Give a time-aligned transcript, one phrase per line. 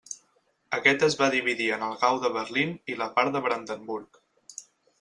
[0.77, 4.21] Aquest es va dividir en el Gau de Berlín i la part de Brandenburg.